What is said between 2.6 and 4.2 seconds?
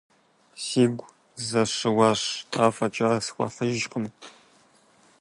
афӀэкӀа схуэхьыжыркъым.